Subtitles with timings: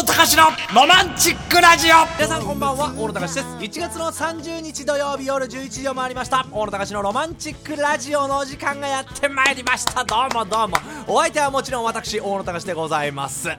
[0.00, 2.06] 野隆のロマンチックラジオ。
[2.16, 3.46] 皆さんこんばんは大野隆です。
[3.46, 6.46] 1月の30日土曜日夜11時を回りました。
[6.50, 10.02] 大野隆のロマンチックラジオのお時間がやってまいりました。
[10.02, 10.78] どうもどうも。
[11.06, 13.50] お相手はもちろん私大野隆でございます。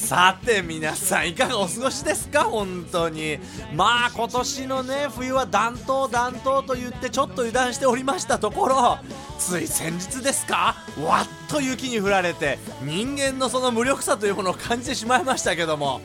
[0.00, 2.44] さて皆さんいかがお過ごしですか？
[2.44, 3.38] 本当に。
[3.76, 8.98] まあ今年のね冬は暖冬暖冬と言ってちょっと油断しておりましたところ
[9.38, 10.74] つい先日ですか？
[11.00, 16.00] わっと雪に降られて人間のその無力さというものを感じてしまいましたけども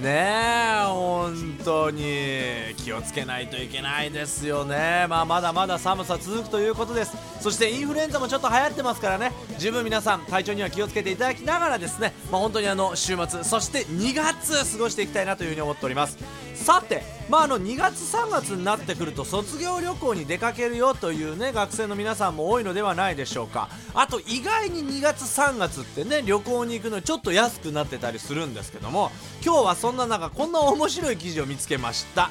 [0.00, 2.70] ねえ本当に。
[2.80, 7.16] 気をつけないといけないですよね、まあ、まだまだ寒さ続くということです。
[7.40, 9.32] そしてインフルエンザもちょっと流行ってますからね。
[9.58, 16.18] 十分皆さん体調には気をつけていただきながらですね、まあ、本当にあの週末そして2月過ごしていきたいなというふに思っております。
[16.60, 23.70] さて、まあ、あの2月3月になってくると卒業旅行に出かけるよというね学生の皆さんも多いのではないでしょうか。
[23.94, 29.10] あと意外に2月3月ってね旅行に行くのちょっと安くなってたりするんですけども
[29.44, 32.30] 今日はそんな中こんな面白い記事を見つけました。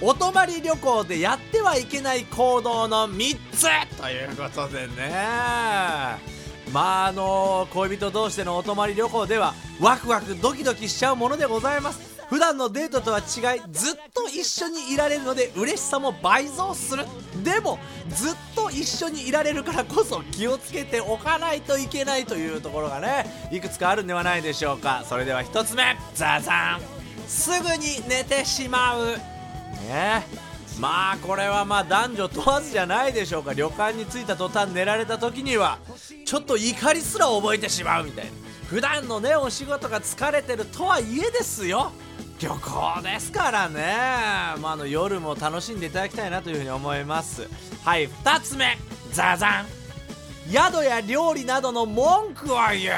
[0.00, 5.12] お泊まり旅行でやってはいけない行動の3つということでね。
[6.72, 12.17] まああの恋人同士でのお泊まり旅行ではワクワクドキドキしちゃうものでございます。
[12.28, 17.04] 普段のデートとは違いずっと一緒にいられるので嬉しさも倍増する。
[17.42, 25.04] でもずっと一緒にいられるからこそ気をつけておかないといけないというところがねいくつかあるんではないでしょうか。
[25.08, 26.82] それでは1つ目ザザン。
[27.26, 29.16] すぐに寝てしまう。
[29.88, 30.26] ね。
[30.78, 33.54] まあこれはまあ男女問わずじゃないでしょうか。
[33.54, 35.78] 旅館に着いた途端寝られた時には
[36.26, 38.30] ちょっと怒りすら覚えてしまうみたいな。
[38.68, 41.90] 普段のねお仕事が疲れてるとはいえですよ。
[42.38, 43.82] 旅行ですからね、
[44.60, 47.48] まあ、あの夜も楽しんでいただきたいなというふうに思います。
[47.84, 48.78] はい2つ目
[49.12, 49.66] ザザン。
[50.50, 52.94] 宿や料理などの文句を言う。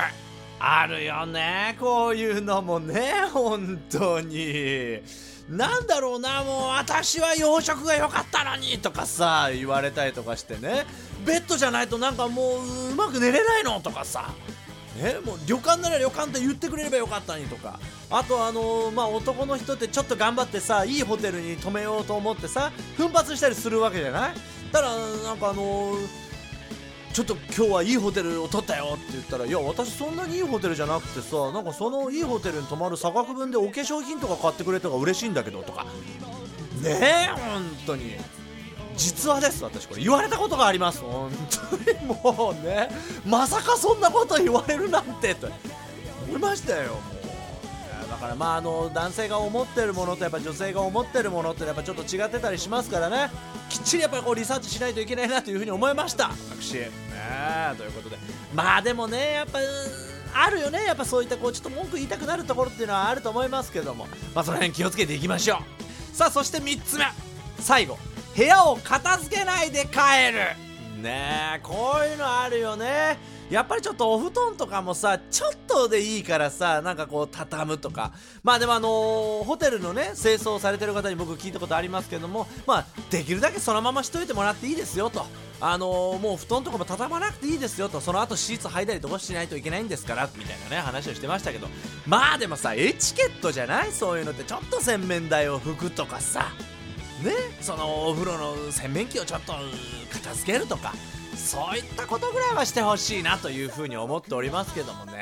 [0.59, 1.77] あるよね。
[1.81, 5.01] こういうのもね本当に。
[5.49, 10.85] なんだろうなもう私は洋食が良かったのにとかさ言われたりとかしてね。
[11.25, 14.35] ベッドじゃないとなんかもううまく寝れないのとかさ。
[14.97, 17.79] ね、もう旅館なら旅館って言ってくれればよかったにとか。
[18.11, 24.35] あとあのー、まあ男の人ってちょっと頑張ってさいいホテルに泊めようと思ってさ奮発したりするわけじゃない？
[24.73, 26.07] だからなんかあのー、
[27.13, 35.87] ちょっと今日はいいホテルを取ったよって言ったらいや私そんなにいいホテルじゃなくてさなんかそのいいホテルに泊まる差額分でお化粧品とか買ってくれた方が嬉しいんだけどとか。
[36.83, 38.17] ねえ本当に。
[38.97, 40.03] 実はです私これ。
[40.03, 41.01] 言われたことがあります。
[41.01, 41.31] 本
[41.71, 42.89] 当にもうね
[43.27, 45.49] まさかそんなこと言われるなんてと。
[46.29, 48.11] 思いましたよもう。
[48.11, 53.31] だからまああの男性が思ってるものとやっぱ女性が思ってるものってやっぱちょっと違ってたりしますからね。
[53.69, 56.31] きっちりやっぱりこうリサーチしないといけないなというふうに思いました。
[56.51, 56.91] 私ね
[57.79, 58.19] ということで。
[58.53, 59.61] まあでもねやっぱ
[60.35, 60.85] あるよね。
[60.85, 64.07] やっぱそういったこうちょっと文句言いたくなるところっていうのはあると思いますけども。
[64.35, 65.63] まあその辺気をつけていきましょ
[66.13, 66.17] う。
[66.17, 67.07] さあそして3つ目。
[67.61, 67.99] 最後。
[68.37, 71.03] 部屋を片付けないで帰る。
[71.03, 73.19] ねえこういうのあるよね。
[73.51, 78.13] やっぱりちょっとお布団とかもさちょっとでいいからさなんかこう畳むとか。
[78.45, 85.27] まあでもあのー、ホテルのね清掃されてる方に僕聞いたことありますけどもまあできるだけそのまましといてもらっていいですよと。
[85.63, 88.01] あのー、もう布団とかも畳まなくていいですよと。
[88.01, 91.67] その後シーツ履いたりとかしないといけないんですからみたいなね話をしてましたけど。
[92.07, 93.93] まあでもさエチケットじゃない？
[93.93, 96.53] そういうのってちょっと洗面台を拭くとかさ。
[97.23, 97.33] ね。
[97.61, 99.53] そのお風呂の洗面器をちょっと
[100.13, 100.93] 片付けるとか
[101.37, 105.13] そういったことぐらいはしてほしいなというふうに思っておりますけどもね。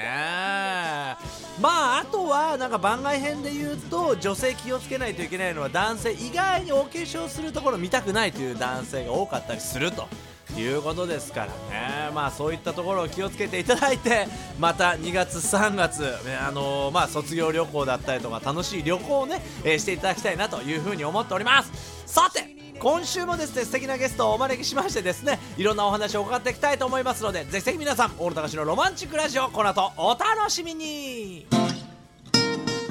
[1.60, 10.08] まああとはなんか番外編で言うと女性気をつけないといけないのは男性意外にお化粧するところ見たくないという男性が多かったりすると。
[10.56, 14.26] いうことですからね、まあ、そういったところを気をつけていただいて
[14.58, 16.04] また2月、3月、
[16.46, 21.70] あのー、まあ、卒業旅行だったりとか楽しい旅行をね、えー、していただきたいなというふうに思っております。
[22.06, 31.46] さて今週もですね素敵なゲストをお招きしましてですねいろんなお話を伺っていきたいと思いますのでぜひぜひ皆さん大野隆のロマンチックラジオこの後お楽しみに。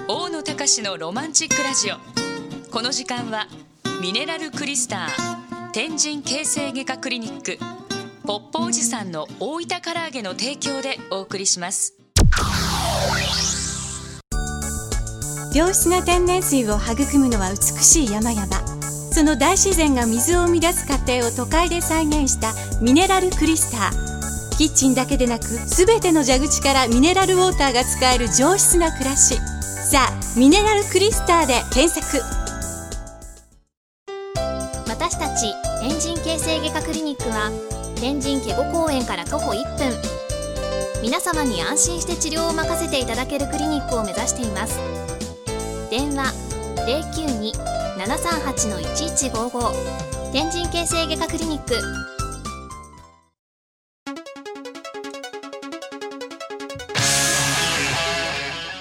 [0.10, 1.98] 大野隆のロマンチックラジオ。
[2.72, 3.48] この時間は
[4.02, 5.37] ミネラルクリスター
[5.78, 7.60] 天神形成外科クリニック
[8.26, 11.94] ポッポおじさんの大分唐揚げの提供でお送りします。
[15.54, 18.48] 良質な天然水を育むのは美しい山々。
[19.14, 24.58] その大自然が水を生み出す過程を都会で再現したミネラルクリスター。
[24.58, 29.36] キッチンだけでなく全ての蛇口からミネラルウォーターが使える上質な暮らし。
[29.62, 32.47] さあミネラルクリスターで検索。
[35.88, 37.50] 天神形成外科クリニックは
[37.96, 39.94] 天神ケゴ公園から徒歩1分。
[41.02, 44.78] 皆様に安心して治療を任せていただけるクリニックを目指しています。
[45.90, 46.34] 電話
[47.96, 51.76] 092-738-1155天神形成外科クリニック。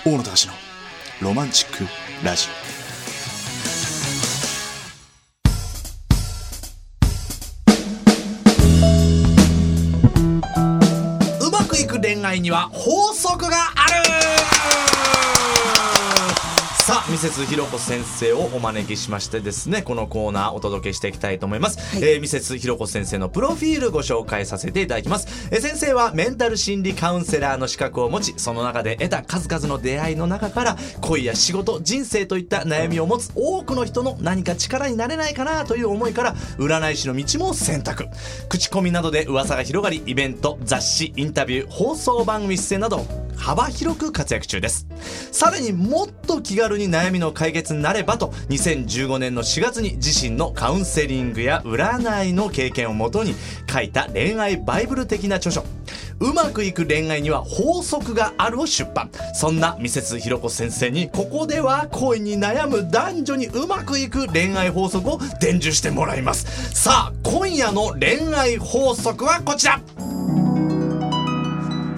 [0.05, 0.55] 大野隆の
[1.23, 1.87] ロマンチック
[2.25, 2.51] ラジう
[12.37, 14.05] くいく恋愛には法則がある
[16.79, 21.79] さあ、ミセスひろこ先生をお招きしましてですね、このコーナーお届けしていきたいと思います。
[22.05, 25.49] えーミセスひろこ先生のプロフィールご紹介させていただきます。
[25.53, 38.07] えー先生はメンタル心理カウンセラーの資格を持ち、その中で得た数々の出会いの中から、恋や仕事、人生といった悩みを持つ多くの人の何か力になれないかなという思いから、占い師の道も選択。
[38.49, 43.07] 口コミなどで噂が広がり、イベント、雑誌、インタビュー、放送番組出演など、
[43.37, 44.87] 幅広く活躍中です。
[45.33, 53.35] さらにもっと気軽に悩みの解決になればと、2015年の4月に自身のカウンセリングや占いの経験をもとに
[53.71, 55.65] 書いた恋愛バイブル的な著書。
[56.19, 59.11] うまくいく恋愛には法則があるを出版。
[59.35, 66.47] そんなミセスひろこ先生に、ここでは恋に悩む男女にうまくいく恋愛法則を伝授してもらいます。
[66.75, 69.81] さあ、今夜の恋愛法則はこちら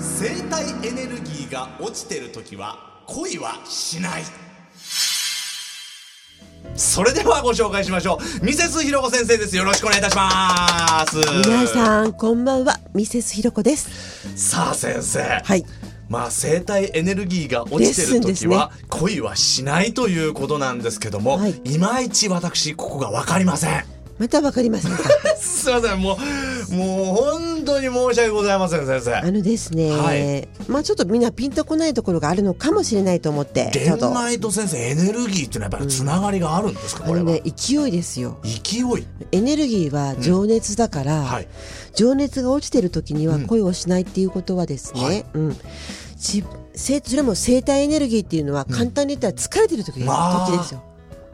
[0.01, 4.23] 生体エネルギーが落ちてる時は恋はしない。
[6.75, 8.45] それではご紹介しましょう。
[8.45, 9.57] ミセスひろこ先生です。
[9.57, 11.17] よろしくお願いいたします。
[11.47, 12.79] 皆さんこんばんは。
[12.95, 13.89] ミセスひろこです。
[14.37, 15.21] さあ先生。
[15.45, 15.65] はい。
[16.09, 21.55] まあ生体エネルギーが落ちてる時は恋はしないということなんですけども、はい。
[21.65, 23.85] いまいち私ここが分かりません。
[24.19, 24.99] またわかりませんか？
[25.39, 26.01] すいません。
[26.01, 26.19] も
[26.71, 29.15] うもう本当に申し訳ございません先生。
[29.17, 30.49] あのですね、はい。
[30.69, 34.51] まあちょっとみんなピンとこないところがあるのかもしれないと思って恋愛と。
[34.51, 38.39] 先生エネルギーっていうのはやっぱりつながりがあるんですか、これは、あのね勢いですよ。
[38.43, 39.07] 勢い。
[39.33, 41.49] エネルギーは情熱だから、はい。
[41.95, 43.47] 情熱が落ちてる時にはうん。
[43.47, 45.25] 恋をしないっていうことはですね、はい。
[45.35, 45.57] うん。
[46.17, 50.83] それも生体エネルギーっていうのは簡単に言ったら疲れてる時,、まあ時ですよ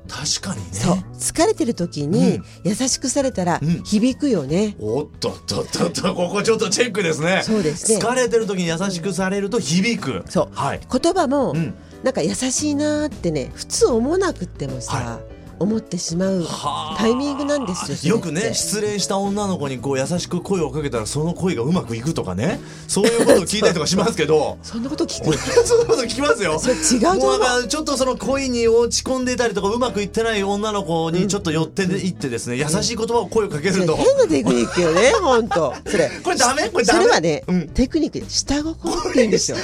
[0.08, 1.04] 確かにね。
[1.18, 2.44] 疲れてる時にうん。
[2.64, 3.82] 優しくされたらうん。
[3.82, 7.42] 響くよね、おっとっとっとっと ここちょっとチェックですね。
[7.44, 7.98] そうですね。
[7.98, 10.24] 疲れてる時に優しくされると響く。
[10.28, 10.48] そう。
[10.52, 10.80] はい。
[10.90, 11.74] 言葉も、うん。
[12.04, 15.20] なんか優しいなーってね普通思わなくってもさ、は
[15.58, 16.96] 思ってしまうはあ。
[16.98, 22.60] タイミングなんですよよくね失恋した女の子にこう優しく声をかけたらその恋がうまくいくとかね。
[22.88, 24.58] そういうことを聞いたりとかしますけど。
[24.62, 26.58] そんなこと聞く俺 そんなこと聞きますよ。
[26.60, 36.10] それ違うとちょっとその恋に落ち込んでいたりとかうまくいってない女の子にちょっと寄っていってですね、優しい言葉を声をかけると、変なテクニックよね本当それ。
[36.22, 36.68] これダメ？
[36.68, 37.02] これダメ？
[37.02, 37.68] それはね、うん。
[37.68, 39.56] テクニックで下心って言うんですよ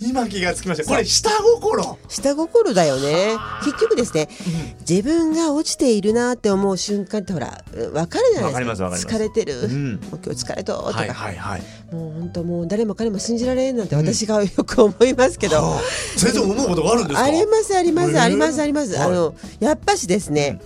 [0.00, 0.84] 今気がつきました。
[0.84, 1.98] これ下心。
[2.08, 3.36] 下心だよね。
[3.64, 4.28] 結局ですね、
[4.88, 8.52] 自分が落ちているなって思う瞬間ってほら分かるじゃないですか。
[8.52, 9.16] わかりますわかります。
[9.16, 9.92] 疲れてる、うん。
[9.94, 11.62] もう今日疲れととか、はいはいはい。
[11.92, 15.80] もう本当もう誰も彼も信じられんなんて私がよく思いますけど、はあ。
[16.18, 17.22] 先生思うことがあるんですか？
[17.24, 19.06] ありますあります、ありますあります、はい。
[19.06, 20.60] あのやっぱしですね、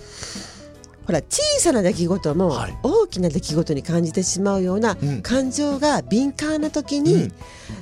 [1.05, 2.77] ほら小さな出来事もはい。
[2.83, 5.21] 大きな出来事に感じてしまうようなうん。
[5.21, 7.33] 感情が敏感な時にうん。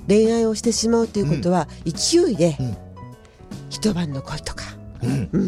[0.08, 2.78] 恋愛をしてしまうということは勢いでうん。
[3.70, 4.66] 一晩の恋とか、
[5.02, 5.30] うん。
[5.32, 5.48] うん、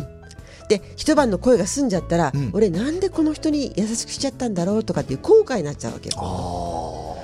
[0.67, 2.50] で一晩の恋が済んじゃったら、うん。
[2.53, 7.15] 俺なんでこの人に優しくしちゃったんだろうとかっていう後悔になっちゃうわけよ。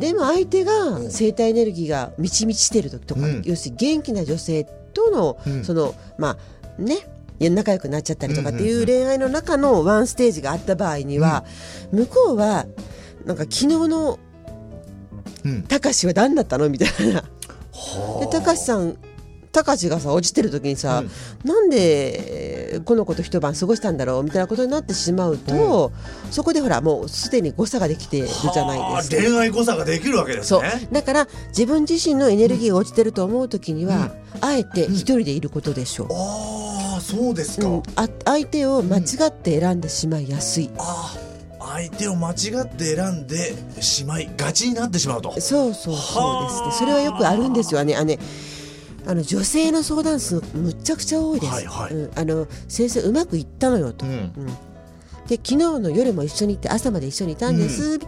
[0.00, 3.42] でも相手が生体エネルギーが満ち満ちてる時とか、うん。
[3.44, 4.64] 要するに元気な女性
[4.94, 5.64] との、うん。
[5.64, 6.38] そのま
[6.78, 6.98] あね
[7.38, 11.44] 仲良くなっちゃったりとかっていう恋愛の中のワンステージがあった場合には、
[11.92, 12.66] 向こうは
[13.24, 14.18] なんか昨日の
[15.44, 15.62] うん。
[15.62, 17.22] たかしは何だったのみたいな。
[17.22, 18.20] はあ。
[18.20, 18.96] でたかしさん
[19.52, 21.02] たかしがさ落ちてる時にさ、
[21.44, 25.90] なんでえーこの子と一晩過ごしたんだろうみたいなことになってしまうと、
[26.30, 29.16] そこでほらもうすでに誤差ができてるじゃないですか。
[29.16, 30.62] はあ恋愛誤差ができるわけですそう。
[30.62, 37.82] ねだから自分自身のエネルギーが落ちてると思う時には、あえて一人でいることでしょう、ああそうですか、うん。
[37.96, 41.16] あ相手を間違って選んでしまいやすい、あ
[41.58, 45.40] あ相手を間違って選んでしまいがちになってしまうと。
[45.40, 46.74] そうそうそうですはあね。
[46.78, 47.96] それはよくあるんですよね。
[47.96, 48.18] あのね
[49.08, 51.94] あの女性の相談数むっちゃくちゃ多いです、はいはい。
[51.94, 54.12] うん、あの先生うまくいったのよと、うん。
[54.12, 54.32] うん。
[55.26, 57.98] で昨日の夜も一緒にいて朝まで一緒にいたんです、っ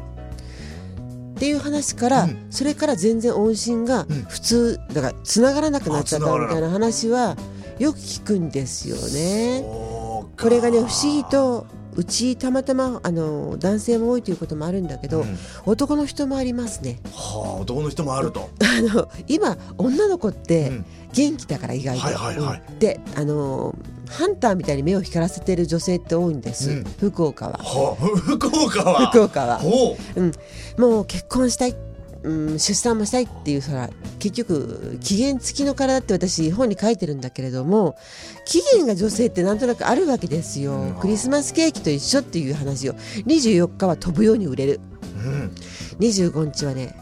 [1.39, 2.47] ていう話から、うん。
[2.51, 4.23] それから全然音信がうん。
[4.25, 7.35] 普通だから繋がらなくなっちゃったみたいな話は
[7.79, 9.63] よく聞くんですよね。
[9.63, 11.67] これがね不思議と
[12.01, 15.27] うちたまたまあの男性も多いということもあるんだけど、
[15.67, 16.99] 男の人もありますね。
[17.13, 18.49] はあ男の人もあると。
[18.61, 20.87] あの今女の子ってうん。
[21.13, 22.63] 元気だから意外と、はいはいはい。
[22.71, 23.75] うんであの
[24.09, 26.85] ハンターみたいに目を光らせてる女性って多いんです、うん。
[26.99, 27.59] 福岡は。
[27.59, 29.11] はあ 福岡は。
[29.11, 29.59] 福岡は。
[29.59, 30.21] ほう。
[30.21, 30.33] うん、
[30.77, 31.77] もう結婚したい、
[32.23, 37.97] うん、出産もしたいっていうそら結局期限付きの体って私本に書いてるんだけれども
[38.45, 44.81] 期限が女性ってなんとなくあるわけですよ、クリスマスケーキと一緒っていう話を24日は飛ぶように売れる。
[45.25, 45.53] うん。
[45.99, 46.95] 25日はね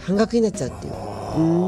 [0.00, 0.92] 半額になっちゃうっていう。
[0.92, 1.18] うん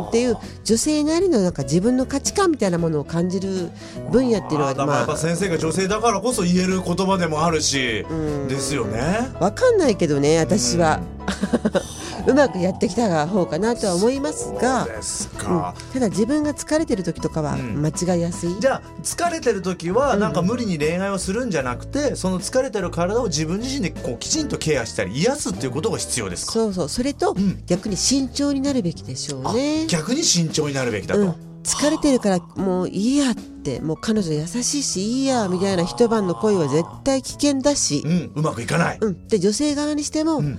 [0.08, 3.70] っていう女性なりのなんか自分の価値観みたいなものを感じる
[4.10, 8.04] 分野っていうのはあーだからやっぱ先生が女性だからこそ言える言葉でもあるし
[8.48, 9.28] ですよね。
[9.38, 11.00] わかんないけどね私は
[12.26, 17.80] うまくやってきた方かなとは思いますがうんか、ただ自分が疲れてる時とかはん。
[17.80, 26.52] 間違いやすい、じゃあ疲れてる時はなんか無理に恋愛をするんじゃなくて、その疲れてる体を自分自身でこうきちんとケアしたり癒すっていうことが必要ですか？
[26.52, 27.62] そうそうそれと、ん。
[27.66, 38.02] 逆に慎重になるべきでしょうあね、逆に慎重になるべきだと、うん、疲れてるからもういいやってもう彼女優しいしいいやみたいな一晩の恋は絶対危険だし。
[38.04, 38.32] う、ん。
[38.34, 40.46] うまくいかない、うん、で女性側にしても、ん。
[40.54, 40.58] あ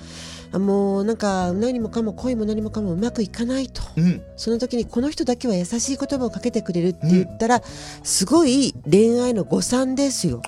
[0.54, 3.82] もうなんか何もかも恋も何もかもうまくいかないと。
[3.96, 4.22] うん。
[4.36, 7.62] その時にこの人だけは優しい言葉をかけてくれるって言ったら、
[8.04, 10.42] すごい恋愛の誤算ですよ。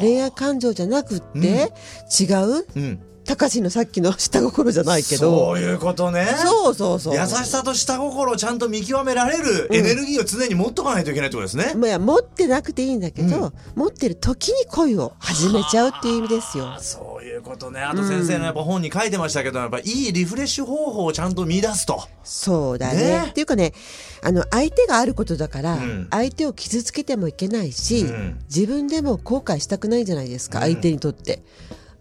[0.00, 1.72] 恋愛感情じゃなくって、
[2.20, 2.24] 違
[2.60, 2.98] う？
[3.24, 5.48] うん、高志のさっきの下心じゃないけど。
[5.48, 6.26] そういうことね。
[6.36, 7.14] そうそうそう。
[7.16, 16.76] 優しさと下心をちゃんと見極められるエネルギーを常に持っとかないといけないってことですね、まあいや持ってなくていいんだけど、持ってる時に恋を始めちゃうっていう意味ですよ。
[16.80, 17.80] そういうことね。
[17.80, 22.02] あと先生のやっぱ本に書いてましたけどやっぱいいリフレッシュ方法をちゃんと見出すと。
[22.22, 22.96] そうだね。
[22.96, 23.26] ね。
[23.30, 23.72] っていうかね
[24.22, 26.08] あの相手があることだから、ん。
[26.10, 28.38] 相手を傷つけてもいけないし、ん。
[28.54, 31.42] 自分でも後悔したくないじゃないですか、相手にとって。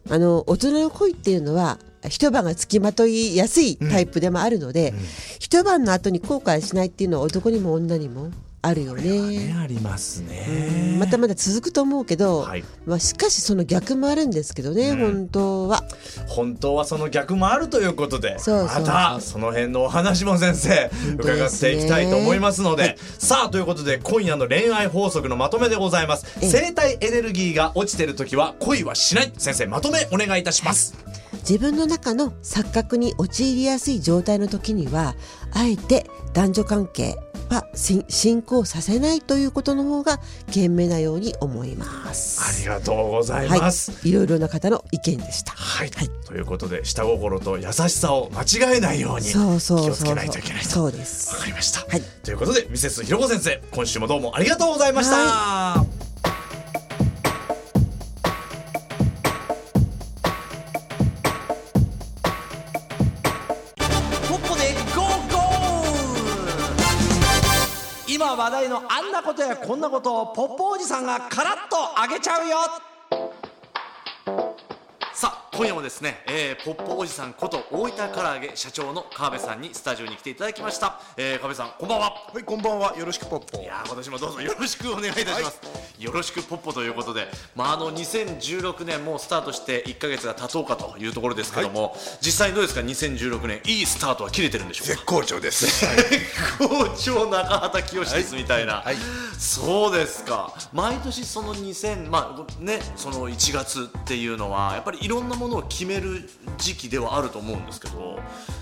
[0.10, 1.80] あの大人の恋っていうのは
[2.10, 4.94] 一晩がつきまといやすいタイプでもあるので、
[5.40, 8.30] 一晩の後に後悔しないっていうのは男にも女にも
[8.66, 9.04] あるよね。
[9.04, 10.96] ねありますね。
[10.98, 12.64] またまだ続くと思うけど、はい。
[12.86, 15.84] まあ、しかしその逆もあるんですけどね、本当は。
[16.28, 22.98] 本当はその逆もあるということでそうまたその辺のお話も先生伺っていきたいと思いますので。
[23.20, 26.26] さあということで今夜の恋愛法則のまとめでございます。
[26.42, 26.50] ええ。
[26.50, 29.32] 生体エネルギーが落ちてる時は恋はしない。
[29.38, 30.96] 先生まとめお願いいたします
[31.48, 35.16] 自分の中の錯覚に陥りやすい状態の時には
[35.52, 37.18] あえて男女関係
[37.50, 40.20] はし進行させないということの方が
[40.52, 42.42] 賢明なように思います。
[42.42, 44.12] ありがとうございはいます、、い。
[44.12, 45.54] ろいろな方の意見でした。
[45.54, 45.92] はい、
[46.26, 50.70] ということで下心と優しさを間違えないように気をつけないといけないと。
[50.70, 51.36] そうです。
[51.36, 52.02] わかりました、はい。
[52.24, 55.93] ということでミセスひろこ先生今週もどうもありがとうございました、ポ
[68.44, 72.58] 話題のあんなことやこんなことをポッポおじさんがカラッとあげちゃうよ。
[75.56, 82.06] 今夜もですね、えー、ポッポおじさんこと大分唐揚げ社長の川辺さんにスタジオに来ていただきました、えー、川辺さんこんばんは。
[82.34, 82.98] はい、こんばんは。
[82.98, 83.62] よろしくポッポ。
[83.62, 83.66] い。
[83.66, 85.60] やー今年もどうぞよろしくお願いいたします、
[86.00, 94.94] よろしくポッポということで、まあ、あの2016年もうスタートして1か月が経とうかというところですけども、実際どうですか？2016年いいスタートは切れてるんでしょうか？
[94.96, 95.86] 絶好調です。
[96.58, 98.96] 好調中畑清ですみたいな、はい。
[99.38, 100.52] そうですか。
[100.74, 108.20] 毎年その2000まあねその1月っていうのはやっぱりいろんなものを決める時期ではあると思うんですけど、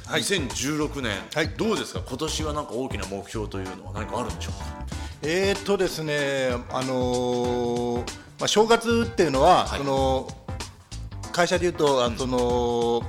[0.08, 0.22] はい。
[0.22, 1.50] 2016年、はい。
[1.50, 2.02] どうですか？
[2.08, 4.86] 今年はなんか大きな目標というのは何かあるんでしょうか？
[5.24, 7.98] えーっとですね、あのー
[8.40, 9.80] まあ正月っていうのは、はい。
[9.80, 10.28] その
[11.32, 13.04] 会社でいうと、あその。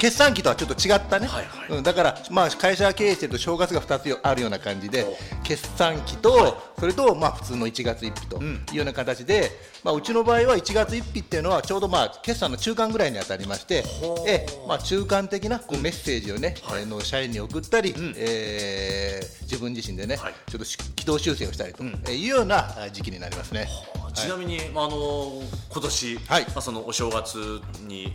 [0.00, 1.78] 決算期とはちょっと違ったね、はいはい。
[1.78, 5.06] うん、だから、まあ、会社経営してると正月が2つあるような感じで
[5.44, 9.50] 決算期と、それと、まあ、普通の1月1日というような形で、
[9.84, 13.84] まあ、うちの場合は1月1日っていうのはちょうど、まあ、決算の中間ぐらいに当たりまして、
[14.26, 20.34] えまあ、中間的なこうメッセージをね、あの社員に送ったり、えー自分自身でね、はい。
[20.48, 23.66] ちょっとし軌道修正をしたりと、えいうようなあ時期になりますね。
[24.14, 26.44] ちなみに、あの今年、はい。
[26.46, 28.12] まあ、そのお正月に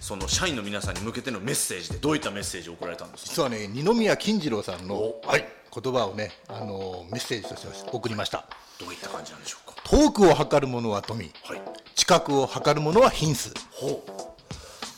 [0.00, 3.30] その社員の皆さんに向けてのメッセージでどういったメッセージを送られたんですか？
[3.30, 5.22] 実はね二宮金次郎さんの、お。
[5.26, 8.46] はい、言葉をね、あのメッセージとして送りました。
[8.78, 9.76] どういった感じなんでしょうか？
[9.84, 11.62] 遠くを測るものは富、はい。
[11.94, 13.52] 近くを測るものは品質。
[13.70, 14.10] ほう。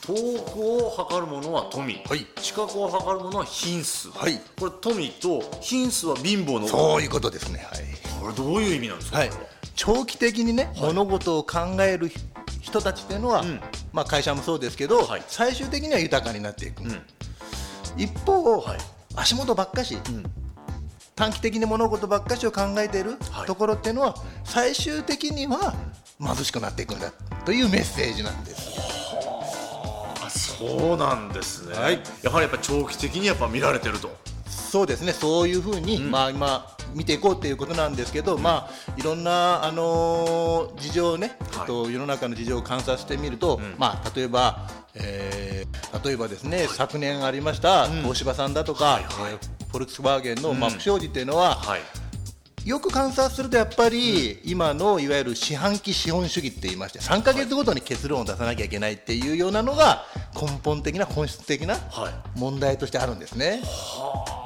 [0.06, 2.26] 遠くを測るものは富、はい。
[2.36, 4.38] 近くを測るものは品質、はい。
[4.58, 7.66] これ富と品質は貧乏のそういうことですね。
[7.70, 7.78] はい。
[8.20, 9.30] これどういう意味なんですか、はい
[9.74, 12.10] 長期的にね、物事を考える
[12.60, 13.44] 人たちっていうのは、
[13.92, 15.22] まあ、会社もそうですけど、はい。
[15.26, 17.02] 最終的には豊かになっていく、ん。
[17.96, 18.78] 一方、はい。
[19.16, 19.98] 足元ばっかし、
[21.14, 23.46] 短期的に物事ばっかしを考えているはい。
[23.46, 24.14] ところっていうのは、
[24.44, 25.74] 最終的には
[26.20, 27.12] 貧しくなっていくんだ
[27.44, 28.80] というメッセージなんです。
[30.24, 32.00] あそうなんですね、はい。
[32.22, 34.16] やはりやっぱ長期的にやっぱ見られてると。
[34.48, 41.66] そうですね、そういうふうに、まあ、今、見ていこうということなんですけど、まあ、いろんな、あのー事情をね、はい。
[41.66, 49.38] と、世の中の事情を観察してみると、まあ、例えば、えー例えばですね、昨年ありました、東芝さんだとか、えー
[49.70, 51.80] フォルクスワーゲンの、まあ、不祥事っていうのは、はい。
[52.64, 60.04] よく観察するとやっぱり、今のいわゆる四半期資本主義って言いまして3か月ごとに結論を出さなきゃいけないっていうようなのが
[60.40, 62.38] 根本的な本質的なはい。
[62.38, 63.60] 問題としてあるんですね。
[63.64, 64.43] はあ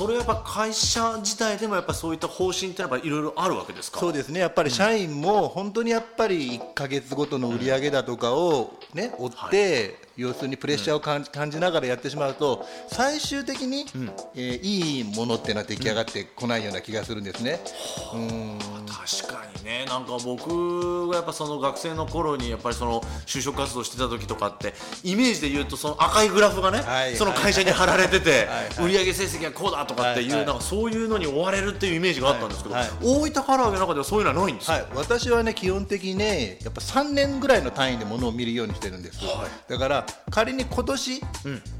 [0.00, 4.00] それやっぱ会社自体でもやっぱそういった方針ってやっぱいろいろあるわけですか？
[4.00, 4.40] そうですね。
[4.40, 13.86] やっぱり社員も本当にやっぱり1か月ごとの売り上げだとかを、ね、追って、要するにプレッシャーを感じ感じながらやってしまうと最終的に、
[14.34, 17.60] えーいいものっていうのは出来上がってこないような気がするんですね。
[18.14, 18.58] うん。
[18.86, 19.84] 確かにね。
[19.86, 27.16] なんか僕がやっぱその学生の頃にやっぱりその就職活動してた時とかってイメージで言うとその赤いグラフがね、はい。
[27.16, 28.46] その会社に貼られてて、
[28.78, 28.92] はい。
[28.92, 30.38] 売上成績がこうだとかっていう、はい。
[30.38, 30.46] はい。
[30.46, 32.88] なんかそういうのに追われるっていうイメージがあったんですけど、はい。
[33.02, 39.20] 大分唐揚げの中ではそういうのはないんですか、はい、私はね基本的にねやっぱ3年ぐらいの単位でものを見るようにしてるんです、
[39.68, 41.22] だから仮に今年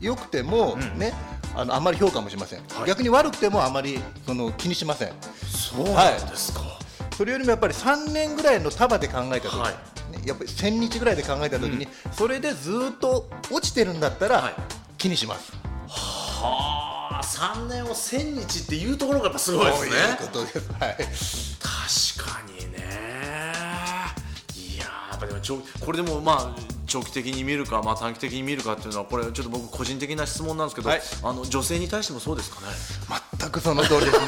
[0.01, 1.13] 良、くても、ね
[1.55, 5.13] あのあまり評価もしません、逆に悪くてもあまりその気にしません。
[5.47, 6.61] そうなんですか、
[7.17, 9.73] それよりもやっぱり3年ぐらいの束で考えたとき、はい。
[10.13, 14.55] ねやっぱり1000日ぐらいで考えたときに、それでずっと落ちてるんだったら、はい。
[14.99, 15.53] 気にします。
[15.89, 16.91] はあ
[17.23, 19.91] 3年を1000日っていうところがやっぱすごいですね。
[19.91, 20.73] そういうことです。
[20.79, 20.97] はい。
[25.21, 32.67] いやーやっぱでも長これでもまあ長期的に見るか、まあ、短期的に見るかっていうのはこれちょっと僕個人的な質問なんですけど、はいあの女性に対してもそうですかね？
[33.39, 34.27] 全くその通りですね。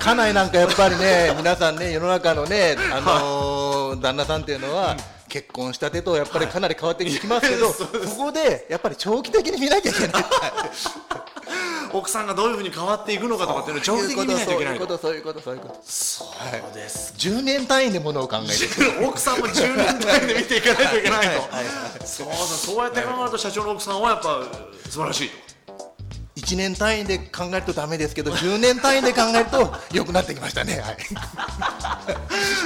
[0.00, 4.96] 家内なんかやっぱりね、 皆さんね、世の中のね、あのー旦那さんっていうのは。
[5.28, 10.24] 結婚したてとやっぱりかなり変わってきますけど、そうですここでやっぱり長期的に見なきゃいけない。
[11.92, 15.80] 奥さんがどういうふうに変わっていくのかとかっていうのを長期的に見ないといけないそういうこと、そういうこと、そういうこと。
[15.82, 19.06] そうです10年単位でものを考えてる。
[19.08, 21.26] 奥さんも10年単位で見ていかないといけない
[22.00, 24.42] とそうだそうやって考えると社長の奥さんはやっぱ
[24.88, 25.30] 素晴らしい
[26.36, 30.80] 1年単位で考えるとダメですけど、10年単位で考えると良くなってきましたね。
[30.80, 30.96] はい。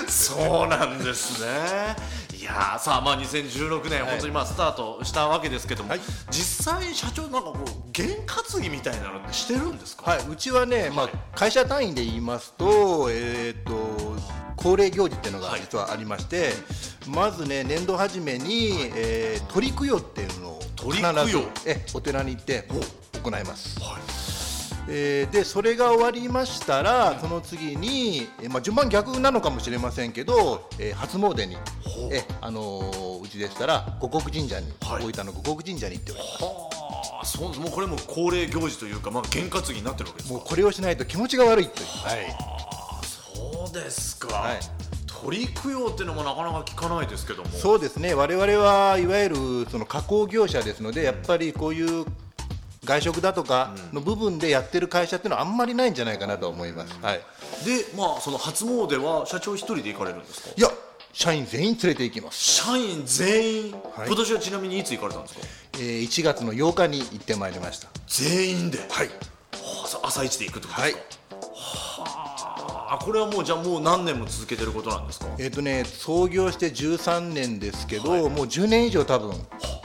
[0.10, 1.96] そうなんですね。
[2.46, 6.00] いやーさあまあ2016年、本当にまあスタートしたわけですけども、はい。
[6.30, 10.12] 実際社長なんかこう験担ぎみたいなのってしてるんですか？
[10.12, 14.14] はい、うちはね、まあ、会社単位で言いますと、えー、と
[14.54, 16.52] 恒例行事っていうのが実はありまして、
[17.08, 22.68] まずね、年度初めに、えー鳥供養っていうのを鳥必ずえお寺に行って
[23.24, 23.80] 行います。
[24.88, 31.56] えーでそれが終わりましたら、その次に、えーまあ、順番逆なのかもしれませんけど、えー初詣に、
[32.12, 36.44] えあのーうちでしたら五穀神社に、はい大分の五穀神社に行っております。
[36.44, 36.70] は
[37.22, 40.34] あそうもうこれも恒例行事というかまあ験担ぎになってるわけですか。
[40.34, 41.86] もうこれをしないと気持ちが悪いという。
[41.86, 42.36] はい
[43.04, 44.34] そうですか。
[44.36, 44.60] はい
[45.22, 47.48] 鳥供養っていうのもなかなか聞かないですけども。
[47.48, 49.36] そうですね、我々はいわゆる
[49.70, 52.04] その加工業者ですので、やっぱりこういう
[52.86, 56.98] 外食だとかの部分でやってる会社っていうのはあんまりないんじゃないかなと思います。
[57.02, 57.20] はい、
[57.64, 60.50] でまあその初詣は社長一人で行かれるんですか？
[60.56, 60.70] いや、
[61.12, 62.38] 社員全員連れて行きます。
[62.38, 65.40] 社員全員、はい今年はちなみにいつ行かれたんですか？
[65.74, 67.88] えー1月の8日に行ってまいりました。
[68.06, 68.78] 全員で？
[68.78, 69.12] はい、は
[70.02, 71.02] あ朝一で行くってことですか？
[71.54, 72.15] はあ、
[73.00, 75.26] これはもうじゃあもう何年も続けてることなんですか？
[75.38, 79.34] えっ、とね、創業して13年ですけど、もう10年以上多分、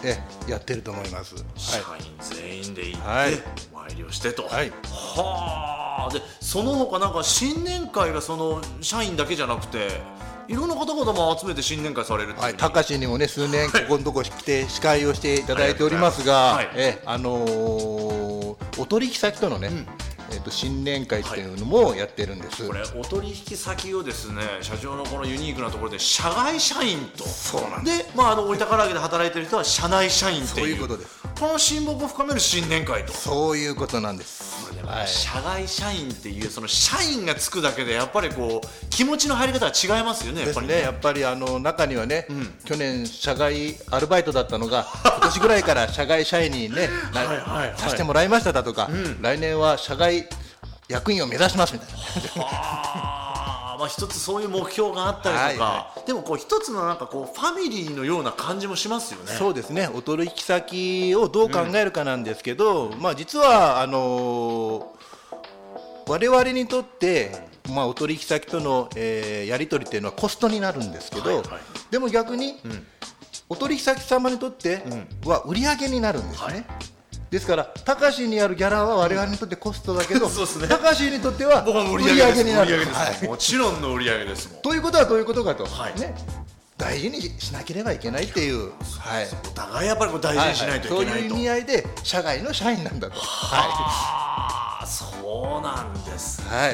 [0.04, 1.36] えやってると思います。
[1.56, 1.84] 社員
[2.20, 3.34] 全員で行って、はい
[3.74, 4.44] お参りをしてと。
[4.44, 4.72] はい
[5.16, 6.14] はあ。
[6.14, 10.22] でその他なんか新年会がその社員だけじゃなくて。
[10.48, 19.86] いろんな方々も集めて新年会されるっていうはい、ふうに高志にもね数年ここのとこ来て司会をしていただいておりますが、はいえあのーお取引先とのね、え
[20.42, 22.68] っと新年会っていうのもやってるんです。
[22.68, 27.24] これお取引先をですね社長のこのユニークなところで社外社員と。
[27.24, 30.48] そうなんでまああの大分唐揚げで働いてる人は社内社員っていう。
[30.48, 31.22] そういうことです。
[31.40, 34.51] この親睦を深める新年会と、そういうことなんです。
[34.86, 35.08] はい。
[35.08, 42.28] 社外社員っていうその社員がつくだけでやっぱりこう気持ちの入り方は違いますよねやっぱりですね、やっぱりあの中にはね、
[42.66, 47.74] 去年社外アルバイトだったのが 今年ぐらいから社外社員にねなはいはいはい。
[47.78, 48.90] させてもらいましただとか、
[49.22, 50.28] 来年は社外
[50.88, 51.90] 役員を目指しますみたい
[52.36, 53.11] な。
[53.82, 59.32] まあ一つそういう目標があったりとか、はいでもこう一つのなんかこうファミリーのような感じもしますよね。
[59.34, 65.02] そうですね、お取引先をどう考えるかなんですけど、まあ、実はあのー
[66.08, 67.32] 我々にとって、
[67.70, 71.48] まあ、お取引先との、えーやり取りっていうのはコストになるんですけど、はいはい。
[71.90, 72.60] でも逆に、
[73.48, 74.82] お取引先様にとって
[75.26, 76.66] は売り上げになるんですね。
[77.32, 80.28] ですから、高橋にあるギャラは我々にとってコストだけど、
[80.60, 82.86] ね高橋にとっては売売りり上げになる。
[83.24, 84.50] もちろんの売り上げです。
[84.62, 86.14] ということはどういうことかと、はいね、
[86.78, 88.74] 大事にしなければいけないっていう。
[89.00, 91.20] はいお互いやっぱり大事にしないといけないと。
[91.20, 93.18] そういう意味合いで社外の社員なんだと。
[93.18, 95.06] はああそ
[95.60, 96.46] うなんですね。
[96.50, 96.68] は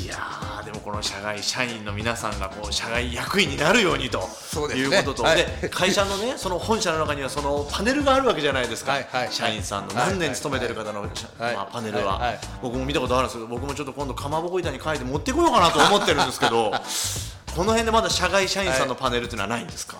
[0.00, 0.41] いいや
[0.82, 4.28] この社外社員の皆さんがこう社外役員になるようにと
[4.74, 5.36] いうことと、はい。
[5.36, 9.32] で会社のね その本社の中にはそのパネルがあるわけじゃないですか、はいはい。
[9.32, 16.72] 社員さんのはい何年勤めてる方の、はいまあ、パネルは、僕も見たことあるんですけど僕もちょっと今度かまぼこ板に書いて持ってこようかなと思ってるんですけど
[17.54, 19.96] この辺でまだ社外社員さんのパネルっていうのはないんですか、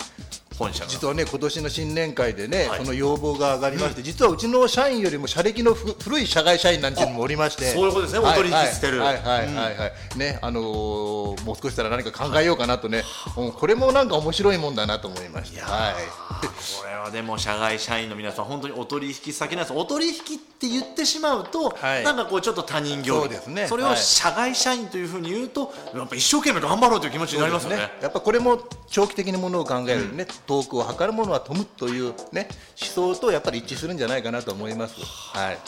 [0.52, 0.90] 本社が。
[0.90, 2.78] 実はね今年の新年会でね、はい。
[2.78, 7.72] その要望が上がりまして、実はうちの社員よりも社歴のふ古い社外社員なんていうのもおりまして。
[7.72, 8.18] そういうことですね。
[8.18, 9.00] お取引してる。
[9.00, 9.16] はい。
[9.16, 9.46] はい。
[9.46, 9.54] はい。
[9.54, 10.18] はい、はい。
[10.18, 13.02] ねあのーもう少ししたら何か考えようかなとね、
[13.36, 15.64] うんこれもなんか面白いもんだなと思いました。
[15.64, 15.94] はい。
[15.94, 19.72] これはでも社外社員の皆さん本当にお取引先なんです。
[19.72, 20.16] お取引っ
[20.58, 22.04] て言ってしまうと、はい。
[22.04, 23.20] なんかこうちょっと他人行儀。
[23.20, 23.66] そうですね。
[23.66, 23.96] それをはい。
[23.96, 27.90] 社外社員というふうに言うとやっぱ一生懸命頑張ろうという気持ちになりますよね。
[28.00, 32.48] やっぱこれも長期的にものを考えるね、遠くを測るものは富むというね
[32.80, 35.00] 思想とやっぱり一致するんじゃないかなと思います。
[35.36, 35.58] はい。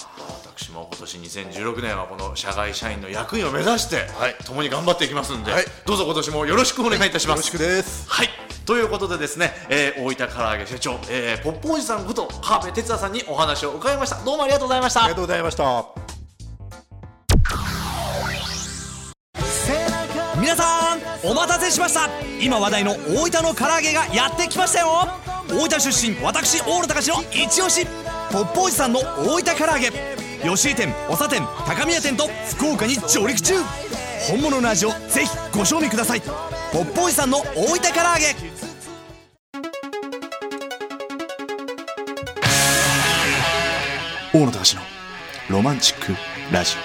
[0.56, 7.38] 私も今年2016年はこの社外社員の役員を目指して、はい共に頑張っていきますんで、はいどうぞ今年もよろしくお願いいたします。
[7.38, 8.08] よろしくです。
[8.08, 8.28] はい
[8.66, 16.04] ということでですね、えー、大分唐揚げ社長、えー、ポッポおじさんこと川辺哲也さんにお話を伺いましたどうもありがとうございましたありがとうございました。
[21.64, 22.11] お待たせしました。
[22.42, 25.09] 今話題の大分の唐揚げがやってきましたよ。
[25.48, 27.87] 大分出身私大野隆の一押し
[28.31, 29.90] ポップおじさんの大分唐揚げ。
[30.46, 33.55] 吉井店長店高宮店と福岡に上陸中。
[34.29, 36.20] 本物の味をぜひご賞味ください。
[36.20, 38.37] ポップおじさんの大分唐揚げ。
[44.35, 44.83] 大野隆の
[45.48, 46.14] ロマンチック
[46.53, 46.79] ラジさ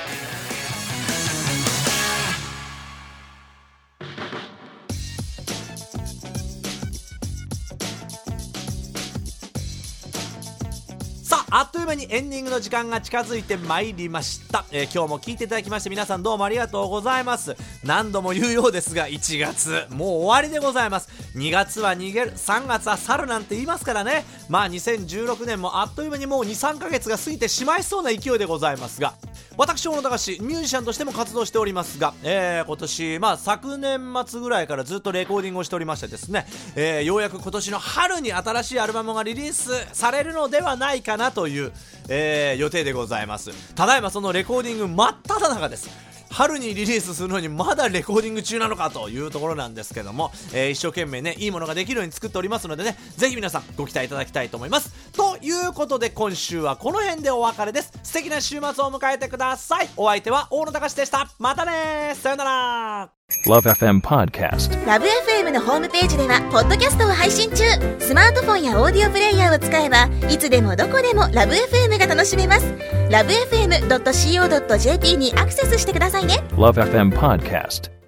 [12.00, 17.56] にエンディングの時間が近づいてまいりました、えー今日も聞いていただきまして皆さんどうもありがとうございます。
[17.84, 21.10] 何度も言うようですが1月もう終わりでございます。
[21.36, 24.26] 2月は逃げる3月は去るなんて言いますからね。
[24.50, 29.14] まあ2016年もあっという間にもう23ヶ月が過ぎてしまいそうな勢いでございますが。
[29.58, 41.74] 私大野隆ミュージシャンとしても活動しておりますが、えー今年まあ昨年末ぐらいからずっとレコーディングをしておりましてですね、えーようやく今年の春に新しいアルバムがリリースされるのではないかなという、
[42.08, 43.52] えー予定でございます。
[43.76, 46.09] ただいまそのレコーディング真っ只中です。
[46.40, 55.09] 春にリリースするのにまだレコーディング中なのかというところなんですけども、えー一生懸命ねいいものができるように作っておりますのでねぜひ皆さんご期待いただきたいと思います。
[55.20, 57.92] ということで今週はこの辺でお別れです。
[58.04, 59.90] 素敵な週末を迎えてください。
[59.98, 61.30] お相手は大野隆でした。
[61.40, 63.10] またねさよなら。
[63.46, 64.86] Love FM Podcast.
[64.88, 67.66] ラブ f m のホームページではポッドキャストを配信中。
[68.00, 72.74] スマートフォンやオーディオプレイヤーを使えばいつでもどこでもラブ f m が楽しめます。
[73.12, 76.46] ラブ FM.co.jp にアクセスしてくださいね。
[76.52, 77.99] Love FM Podcast.